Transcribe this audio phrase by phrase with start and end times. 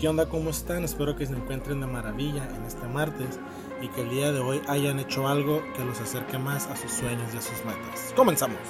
[0.00, 0.28] ¿Qué onda?
[0.28, 0.84] ¿Cómo están?
[0.84, 3.40] Espero que se encuentren de maravilla en este martes
[3.82, 6.92] y que el día de hoy hayan hecho algo que los acerque más a sus
[6.92, 8.12] sueños y a sus metas.
[8.14, 8.60] ¡Comenzamos!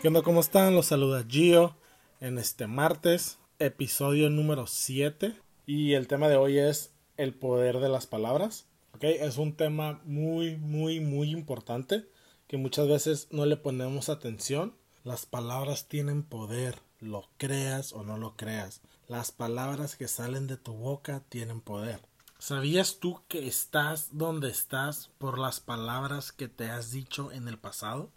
[0.00, 0.22] ¿Qué onda?
[0.22, 0.76] ¿Cómo están?
[0.76, 1.74] Los saluda Gio
[2.20, 5.34] en este martes, episodio número 7
[5.66, 8.68] y el tema de hoy es el poder de las palabras.
[8.94, 9.16] ¿okay?
[9.18, 12.06] Es un tema muy, muy, muy importante
[12.46, 14.76] que muchas veces no le ponemos atención.
[15.02, 18.82] Las palabras tienen poder, lo creas o no lo creas.
[19.08, 22.02] Las palabras que salen de tu boca tienen poder.
[22.38, 27.58] ¿Sabías tú que estás donde estás por las palabras que te has dicho en el
[27.58, 28.10] pasado?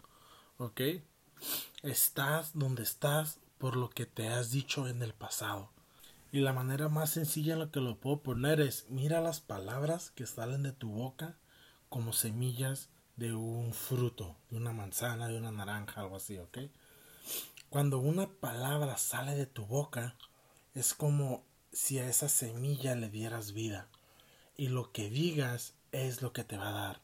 [0.58, 0.80] ¿Ok?
[1.82, 5.70] Estás donde estás por lo que te has dicho en el pasado.
[6.32, 10.10] Y la manera más sencilla en la que lo puedo poner es mira las palabras
[10.10, 11.38] que salen de tu boca
[11.88, 16.58] como semillas de un fruto, de una manzana, de una naranja, algo así, ¿ok?
[17.70, 20.14] Cuando una palabra sale de tu boca,
[20.74, 23.88] es como si a esa semilla le dieras vida.
[24.56, 27.00] Y lo que digas es lo que te va a dar.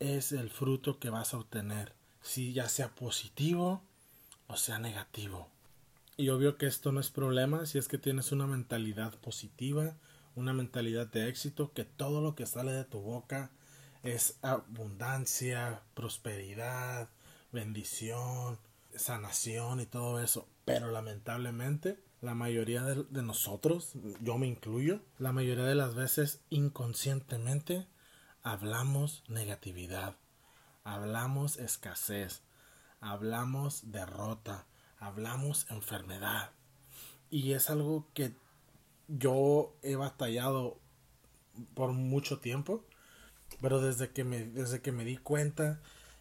[0.00, 3.82] Es el fruto que vas a obtener, si ya sea positivo
[4.46, 5.48] o sea negativo.
[6.16, 9.96] Y obvio que esto no es problema si es que tienes una mentalidad positiva,
[10.36, 13.50] una mentalidad de éxito, que todo lo que sale de tu boca
[14.04, 17.08] es abundancia, prosperidad,
[17.52, 18.58] bendición,
[18.94, 20.46] sanación y todo eso.
[20.64, 26.40] Pero lamentablemente, la mayoría de, de, nosotros, yo me incluyo, la mayoría de las veces
[26.50, 27.86] inconscientemente
[28.42, 30.16] hablamos negatividad,
[30.84, 32.42] hablamos escasez,
[33.00, 34.66] hablamos derrota,
[34.98, 36.50] hablamos enfermedad.
[37.30, 38.34] Y es algo que
[39.08, 40.78] yo he batallado
[41.74, 42.84] por mucho tiempo
[43.60, 45.80] pero desde que me, desde que me di cuenta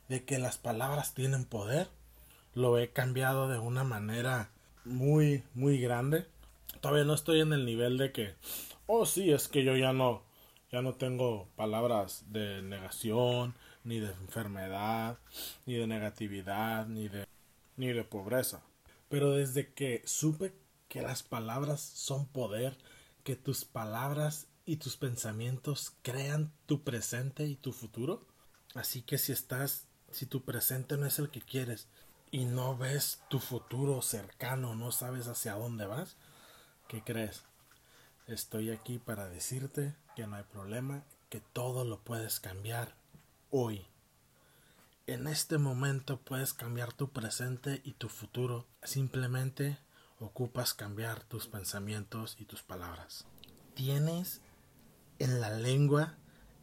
[0.09, 1.89] de que las palabras tienen poder,
[2.53, 4.49] lo he cambiado de una manera
[4.85, 6.25] muy, muy grande.
[6.81, 8.35] Todavía no estoy en el nivel de que,
[8.87, 10.23] oh sí, es que yo ya no,
[10.71, 15.17] ya no tengo palabras de negación, ni de enfermedad,
[15.65, 17.25] ni de negatividad, ni de,
[17.77, 18.61] ni de pobreza.
[19.09, 20.53] Pero desde que supe
[20.87, 22.77] que las palabras son poder,
[23.23, 28.25] que tus palabras y tus pensamientos crean tu presente y tu futuro.
[28.75, 31.87] Así que si estás, si tu presente no es el que quieres
[32.31, 36.15] y no ves tu futuro cercano, no sabes hacia dónde vas,
[36.87, 37.43] ¿qué crees?
[38.25, 42.95] Estoy aquí para decirte que no hay problema, que todo lo puedes cambiar
[43.51, 43.85] hoy.
[45.05, 48.65] En este momento puedes cambiar tu presente y tu futuro.
[48.83, 49.77] Simplemente
[50.19, 53.25] ocupas cambiar tus pensamientos y tus palabras.
[53.75, 54.41] Tienes
[55.19, 56.15] en la lengua,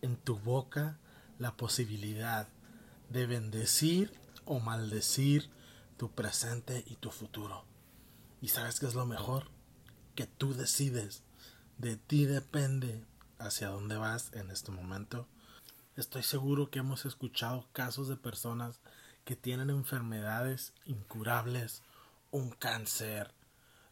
[0.02, 0.98] en tu boca,
[1.38, 2.48] la posibilidad
[3.08, 4.12] de bendecir
[4.44, 5.50] o maldecir
[5.96, 7.64] tu presente y tu futuro.
[8.40, 9.50] ¿Y sabes qué es lo mejor?
[10.14, 11.22] Que tú decides.
[11.78, 13.04] De ti depende
[13.38, 15.26] hacia dónde vas en este momento.
[15.96, 18.80] Estoy seguro que hemos escuchado casos de personas
[19.24, 21.82] que tienen enfermedades incurables,
[22.30, 23.34] un cáncer,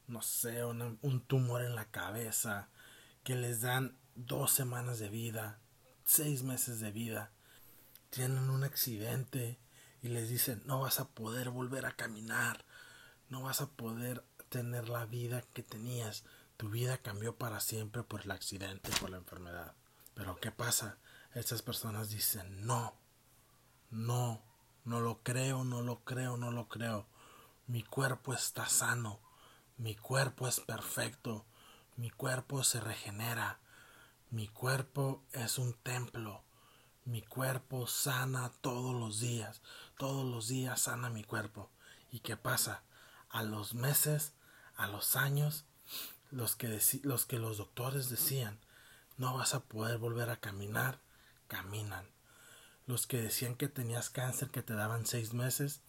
[0.06, 2.68] no sé, un tumor en la cabeza,
[3.24, 3.96] que les dan
[4.26, 5.58] dos semanas de vida,
[6.04, 7.30] seis meses de vida,
[8.10, 9.58] tienen un accidente
[10.02, 12.64] y les dicen no vas a poder volver a caminar,
[13.28, 16.24] no vas a poder tener la vida que tenías,
[16.56, 19.74] tu vida cambió para siempre por el accidente, por la enfermedad.
[20.14, 20.98] Pero ¿qué pasa?
[21.34, 22.94] Estas personas dicen no,
[23.90, 24.42] no,
[24.84, 27.06] no lo creo, no lo creo, no lo creo.
[27.68, 29.20] Mi cuerpo está sano,
[29.76, 31.44] mi cuerpo es perfecto,
[31.96, 33.60] mi cuerpo se regenera,
[34.30, 36.42] mi cuerpo es un templo.
[37.04, 39.62] Mi cuerpo sana todos los días.
[39.96, 41.70] Todos los días sana mi cuerpo.
[42.10, 42.82] ¿Y qué pasa?
[43.30, 44.34] A los meses,
[44.76, 45.64] a los años,
[46.30, 48.58] los que, los, que los doctores decían,
[49.16, 51.00] no vas a poder volver a caminar,
[51.46, 52.06] caminan.
[52.86, 55.80] Los que decían que tenías cáncer, que te daban seis meses,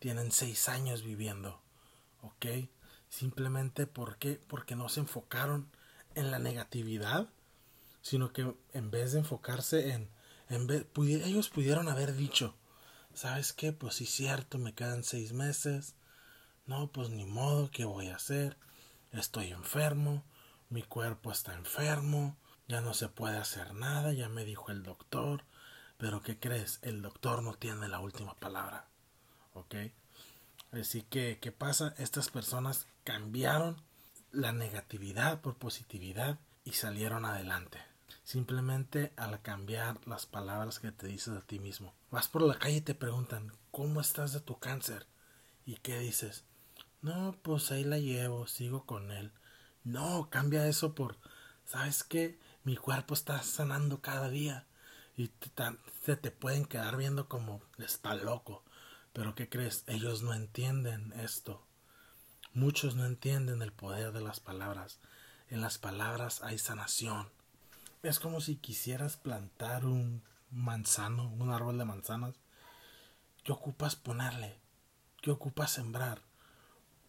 [0.00, 1.60] tienen seis años viviendo.
[2.22, 2.46] ¿Ok?
[3.08, 5.70] Simplemente porque, porque no se enfocaron
[6.16, 7.28] en la negatividad
[8.06, 10.08] sino que en vez de enfocarse en,
[10.48, 12.54] en vez, ellos pudieron haber dicho,
[13.12, 13.72] ¿sabes qué?
[13.72, 15.96] Pues sí, cierto, me quedan seis meses.
[16.66, 18.58] No, pues ni modo, ¿qué voy a hacer?
[19.10, 20.22] Estoy enfermo,
[20.70, 22.36] mi cuerpo está enfermo,
[22.68, 25.42] ya no se puede hacer nada, ya me dijo el doctor.
[25.98, 26.78] Pero ¿qué crees?
[26.82, 28.86] El doctor no tiene la última palabra.
[29.52, 29.74] ¿Ok?
[30.70, 31.92] Así que, ¿qué pasa?
[31.98, 33.82] Estas personas cambiaron
[34.30, 37.95] la negatividad por positividad y salieron adelante
[38.26, 41.94] simplemente al cambiar las palabras que te dices a ti mismo.
[42.10, 45.06] Vas por la calle y te preguntan, ¿cómo estás de tu cáncer?
[45.64, 46.42] ¿Y qué dices?
[47.02, 49.30] No, pues ahí la llevo, sigo con él.
[49.84, 51.16] No, cambia eso por,
[51.66, 52.36] ¿sabes qué?
[52.64, 54.66] Mi cuerpo está sanando cada día
[55.16, 58.64] y te, te pueden quedar viendo como está loco.
[59.12, 59.84] Pero ¿qué crees?
[59.86, 61.64] Ellos no entienden esto.
[62.54, 64.98] Muchos no entienden el poder de las palabras.
[65.48, 67.30] En las palabras hay sanación.
[68.06, 70.22] Es como si quisieras plantar un
[70.52, 72.36] manzano, un árbol de manzanas.
[73.42, 74.60] ¿Qué ocupas ponerle?
[75.22, 76.22] ¿Qué ocupas sembrar?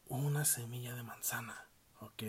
[0.07, 1.67] Una semilla de manzana,
[1.99, 2.23] ¿ok?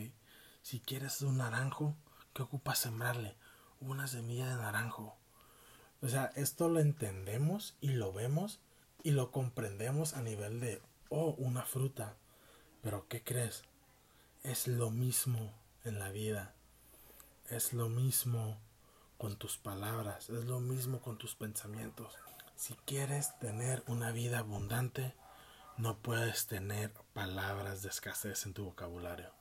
[0.60, 1.96] Si quieres un naranjo,
[2.34, 3.36] ¿qué ocupas sembrarle?
[3.80, 5.16] Una semilla de naranjo.
[6.02, 8.60] O sea, esto lo entendemos y lo vemos
[9.02, 12.18] y lo comprendemos a nivel de, oh, una fruta.
[12.82, 13.62] Pero ¿qué crees?
[14.42, 15.54] Es lo mismo
[15.84, 16.54] en la vida.
[17.50, 18.60] Es lo mismo
[19.16, 20.28] con tus palabras.
[20.28, 22.14] Es lo mismo con tus pensamientos.
[22.56, 25.14] Si quieres tener una vida abundante,
[25.78, 29.32] no puedes tener palabras de escasez en tu vocabulario.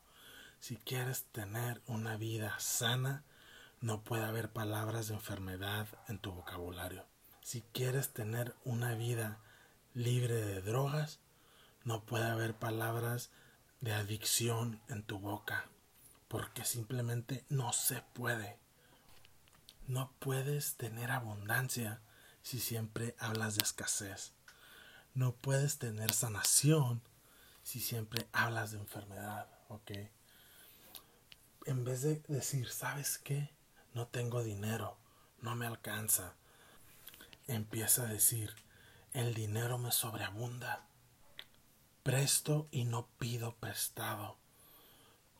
[0.62, 3.26] Si quieres tener una vida sana,
[3.82, 7.06] no puede haber palabras de enfermedad en tu vocabulario.
[7.42, 9.40] Si quieres tener una vida
[9.94, 11.20] libre de drogas,
[11.84, 13.32] no puede haber palabras
[13.82, 15.70] de adicción en tu boca,
[16.28, 18.58] porque simplemente no se puede.
[19.88, 22.02] No puedes tener abundancia
[22.42, 24.34] si siempre hablas de escasez.
[25.14, 27.02] No puedes tener sanación
[27.64, 29.48] si siempre hablas de enfermedad.
[31.66, 33.50] En vez de decir, ¿sabes qué?
[33.94, 34.98] No tengo dinero,
[35.42, 36.36] no me alcanza.
[37.48, 38.56] Empieza a decir,
[39.14, 40.86] el dinero me sobreabunda.
[42.04, 44.38] Presto y no pido prestado.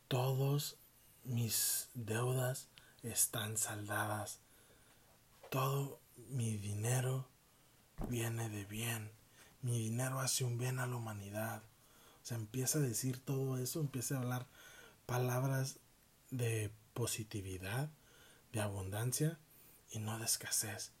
[0.08, 0.78] Todos
[1.24, 2.68] mis deudas
[3.02, 4.40] están saldadas.
[5.50, 6.00] Todo
[6.30, 7.28] mi dinero
[8.08, 9.12] viene de bien.
[9.60, 11.62] Mi dinero hace un bien a la humanidad.
[12.22, 14.46] O sea, empieza a decir todo eso, empieza a hablar
[15.04, 15.78] palabras
[16.30, 17.90] de positividad,
[18.52, 19.38] de abundancia
[19.90, 20.92] y no de escasez.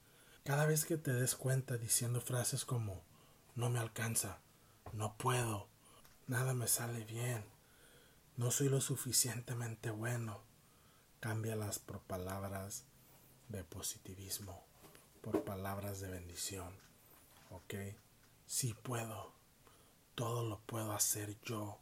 [0.44, 3.02] Cada vez que te des cuenta diciendo frases como
[3.54, 4.40] no me alcanza,
[4.92, 5.66] no puedo,
[6.26, 7.44] nada me sale bien,
[8.38, 10.40] no soy lo suficientemente bueno,
[11.18, 12.84] cámbialas por palabras
[13.48, 14.64] de positivismo,
[15.22, 16.72] por palabras de bendición.
[17.50, 17.74] ¿Ok?
[18.46, 19.32] Sí puedo,
[20.14, 21.80] todo lo puedo hacer yo.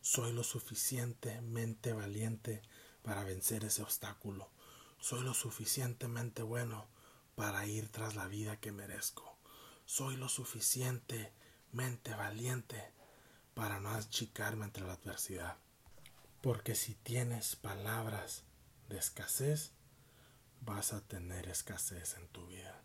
[0.00, 2.62] Soy lo suficientemente valiente
[3.02, 4.48] para vencer ese obstáculo.
[4.98, 6.88] Soy lo suficientemente bueno
[7.34, 9.36] para ir tras la vida que merezco.
[9.84, 12.97] Soy lo suficientemente valiente
[13.58, 15.56] para no achicarme entre la adversidad.
[16.40, 18.44] Porque si tienes palabras
[18.88, 19.72] de escasez,
[20.60, 22.80] vas a tener escasez en tu vida.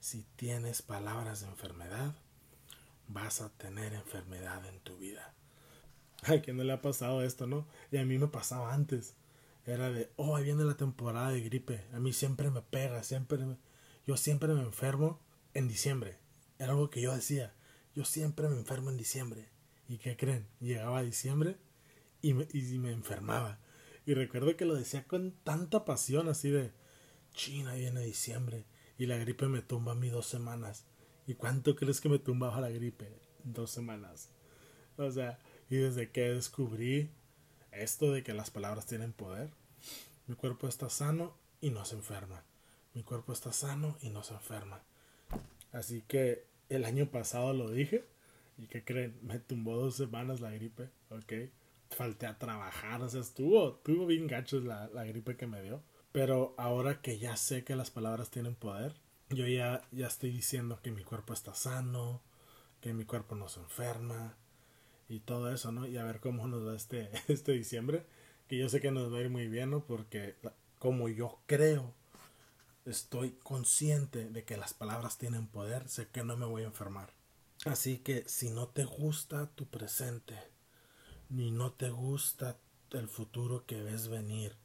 [0.00, 2.14] Si tienes palabras de enfermedad,
[3.06, 5.34] vas a tener enfermedad en tu vida.
[6.22, 7.66] Ay, que no le ha pasado esto, ¿no?
[7.90, 9.14] Y a mí me pasaba antes
[9.66, 11.84] era de, oh, ahí viene la temporada de gripe.
[11.92, 13.38] A mí siempre me pega, siempre
[14.06, 15.20] yo siempre me enfermo
[15.52, 16.16] en diciembre.
[16.58, 17.52] Era algo que yo decía,
[17.94, 19.51] yo siempre me enfermo en diciembre.
[19.92, 20.48] ¿Y qué creen?
[20.58, 21.58] Llegaba diciembre
[22.22, 23.58] y me, y me enfermaba.
[24.06, 26.72] Y recuerdo que lo decía con tanta pasión, así de,
[27.34, 28.64] China viene diciembre
[28.96, 30.86] y la gripe me tumba a mí dos semanas.
[31.26, 33.06] ¿Y cuánto crees que me tumbaba la gripe?
[33.44, 34.30] Dos semanas.
[34.96, 37.10] O sea, y desde que descubrí
[37.70, 39.50] esto de que las palabras tienen poder.
[40.26, 42.46] Mi cuerpo está sano y no se enferma.
[42.94, 44.82] Mi cuerpo está sano y no se enferma.
[45.70, 48.06] Así que el año pasado lo dije.
[48.62, 49.18] ¿Y qué creen?
[49.22, 50.90] Me tumbó dos semanas la gripe.
[51.10, 51.32] ¿Ok?
[51.90, 53.02] Falté a trabajar.
[53.02, 55.82] O sea, estuvo, estuvo bien gachos la, la gripe que me dio.
[56.12, 58.94] Pero ahora que ya sé que las palabras tienen poder,
[59.30, 62.22] yo ya, ya estoy diciendo que mi cuerpo está sano,
[62.80, 64.36] que mi cuerpo no se enferma,
[65.12, 65.86] y todo eso, ¿no?
[65.86, 68.06] Y a ver cómo nos va este, este diciembre,
[68.48, 69.84] que yo sé que nos va a ir muy bien, ¿no?
[69.84, 70.36] Porque
[70.78, 71.94] como yo creo,
[72.86, 77.12] estoy consciente de que las palabras tienen poder, sé que no me voy a enfermar.
[77.64, 80.36] Así que si no te gusta tu presente,
[81.28, 82.56] ni no te gusta
[82.90, 84.56] el futuro que ves venir,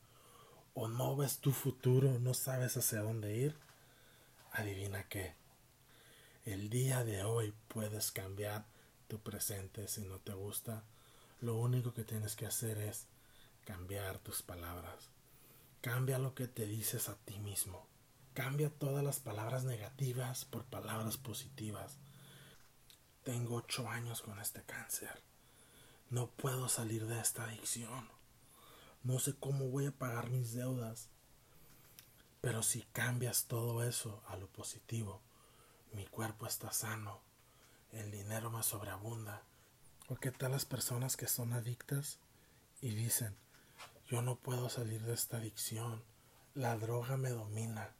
[0.73, 3.55] o no ves tu futuro, no sabes hacia dónde ir,
[4.51, 5.35] adivina qué.
[6.45, 8.65] El día de hoy puedes cambiar
[9.07, 10.83] tu presente si no te gusta,
[11.39, 13.05] lo único que tienes que hacer es
[13.63, 15.09] cambiar tus palabras.
[15.81, 17.85] Cambia lo que te dices a ti mismo.
[18.33, 21.97] Cambia todas las palabras negativas por palabras positivas.
[23.27, 25.21] Tengo ocho años con este cáncer.
[26.09, 28.07] No puedo salir de esta adicción.
[29.03, 31.09] No sé cómo voy a pagar mis deudas.
[32.39, 35.21] Pero si cambias todo eso a lo positivo,
[35.91, 37.19] mi cuerpo está sano,
[37.91, 39.43] el dinero me sobreabunda,
[40.07, 42.19] ¿O qué tal las personas que son adictas
[42.79, 43.35] y dicen,
[44.09, 46.01] yo no puedo salir de esta adicción,
[46.53, 47.93] la droga me domina?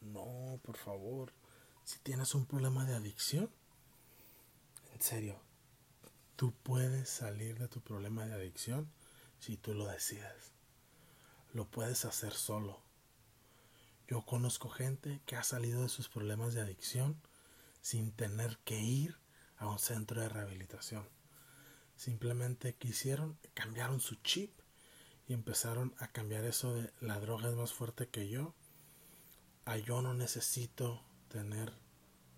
[0.00, 1.32] No, por favor,
[1.84, 3.48] si tienes un problema de adicción,
[4.98, 5.40] en serio,
[6.34, 8.90] tú puedes salir de tu problema de adicción
[9.38, 10.50] si tú lo decides.
[11.52, 12.82] Lo puedes hacer solo.
[14.08, 17.22] Yo conozco gente que ha salido de sus problemas de adicción
[17.80, 19.16] sin tener que ir
[19.56, 21.08] a un centro de rehabilitación.
[21.94, 24.58] Simplemente quisieron, cambiaron su chip
[25.28, 28.52] y empezaron a cambiar eso de la droga es más fuerte que yo.
[29.64, 31.72] A yo no necesito tener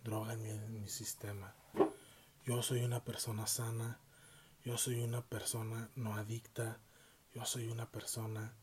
[0.04, 1.54] droga en mi sistema.
[2.50, 4.00] Yo soy una persona sana.
[4.64, 6.80] Yo soy una persona no adicta.
[7.32, 8.56] Yo soy una persona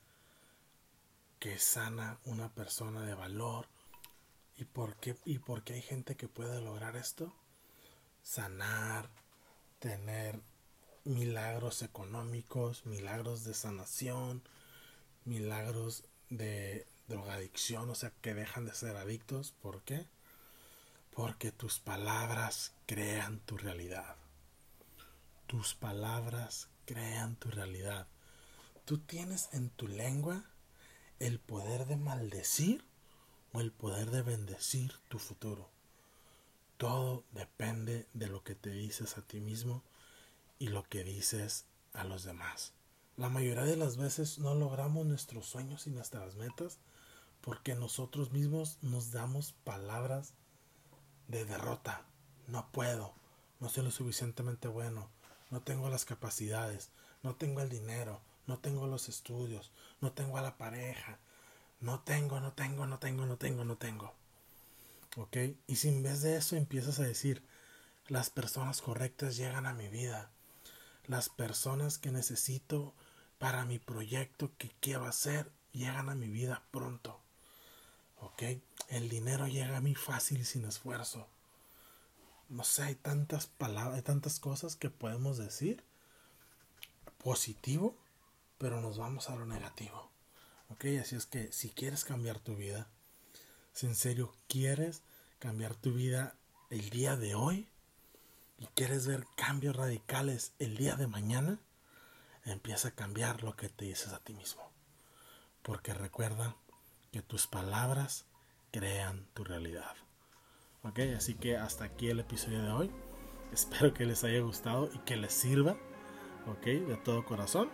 [1.40, 3.70] que sana, una persona de valor.
[4.58, 7.34] ¿Y por qué, y por qué hay gente que puede lograr esto?
[8.24, 9.10] Sanar,
[9.80, 10.42] tener
[11.06, 14.44] milagros económicos, milagros de sanación,
[15.24, 19.54] milagros de drogadicción, o sea, que dejan de ser adictos.
[19.62, 20.10] ¿Por qué?
[21.18, 24.18] Porque tus palabras crean tu realidad.
[25.48, 28.06] Tus palabras crean tu realidad.
[28.86, 30.44] Tú tienes en tu lengua
[31.18, 32.86] el poder de maldecir
[33.52, 35.72] o el poder de bendecir tu futuro.
[36.78, 39.82] Todo depende de lo que te dices a ti mismo
[40.60, 42.74] y lo que dices a los demás.
[43.16, 46.78] La mayoría de las veces no logramos nuestros sueños y nuestras metas
[47.42, 50.36] porque nosotros mismos nos damos palabras
[51.28, 52.06] de derrota.
[52.48, 53.14] No puedo,
[53.60, 55.10] no soy lo suficientemente bueno,
[55.52, 56.90] no tengo las capacidades,
[57.24, 61.20] no tengo el dinero, no tengo los estudios, no tengo a la pareja,
[61.80, 64.14] no tengo, no tengo, no tengo, no tengo, no tengo.
[65.18, 65.38] ¿Ok?
[65.68, 67.44] Y si en vez de eso empiezas a decir,
[68.08, 70.30] las personas correctas llegan a mi vida,
[71.06, 72.94] las personas que necesito
[73.38, 77.20] para mi proyecto que quiero hacer llegan a mi vida pronto.
[78.20, 78.44] ¿Ok?
[78.90, 81.28] El dinero llega a mí fácil sin esfuerzo.
[82.50, 85.84] No sé, hay tantas palabras, hay tantas cosas que podemos decir
[87.24, 87.96] positivo,
[88.58, 90.10] pero nos vamos a lo negativo.
[90.70, 90.86] ¿Ok?
[91.02, 92.88] Así es que si quieres cambiar tu vida,
[93.74, 95.02] si en serio quieres
[95.40, 96.36] cambiar tu vida
[96.70, 97.68] el día de hoy,
[98.60, 101.60] y quieres ver cambios radicales el día de mañana,
[102.46, 104.64] empieza a cambiar lo que te dices a ti mismo.
[105.62, 106.56] Porque recuerda
[107.18, 108.28] que tus palabras
[108.72, 109.96] crean tu realidad.
[110.84, 112.92] Ok, así que hasta aquí el episodio de hoy.
[113.52, 115.76] Espero que les haya gustado y que les sirva.
[116.46, 117.70] Ok, de todo corazón.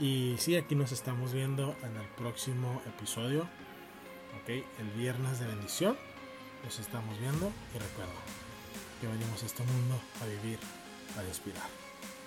[0.00, 3.42] Y sí, aquí nos estamos viendo en el próximo episodio.
[4.42, 5.96] Ok, el viernes de bendición.
[6.64, 8.20] Nos estamos viendo y recuerda
[9.00, 10.58] que venimos a este mundo a vivir,
[11.16, 11.68] a respirar.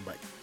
[0.06, 0.43] Bye.